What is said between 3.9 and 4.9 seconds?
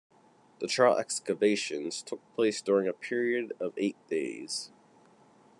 days.